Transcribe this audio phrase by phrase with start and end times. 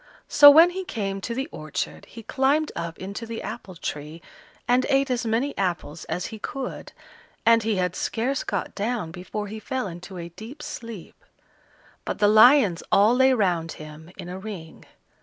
[0.29, 4.19] So when he came to the orchard, he climbed up into the apple tree
[4.67, 6.91] and ate as many apples as he could,
[7.45, 11.23] and he had scarce got down before he fell into a deep sleep;
[12.03, 14.85] but the lions all lay round him in a ring.